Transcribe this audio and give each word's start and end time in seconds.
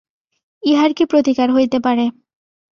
ইহার 0.63 0.91
কী 0.93 1.03
প্রতীকার 1.05 1.49
হইতে 1.51 1.77
পারে! 1.79 2.05